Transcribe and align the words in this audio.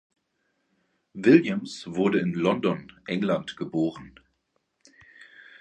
Williams 1.13 1.85
wurde 1.85 2.21
in 2.21 2.33
London, 2.33 2.91
England, 3.05 3.55
geboren. 3.55 4.19